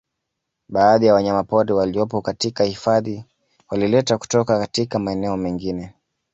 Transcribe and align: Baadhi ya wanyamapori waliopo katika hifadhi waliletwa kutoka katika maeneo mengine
Baadhi 0.69 1.05
ya 1.05 1.13
wanyamapori 1.13 1.73
waliopo 1.73 2.21
katika 2.21 2.63
hifadhi 2.63 3.23
waliletwa 3.69 4.17
kutoka 4.17 4.59
katika 4.59 4.99
maeneo 4.99 5.37
mengine 5.37 5.93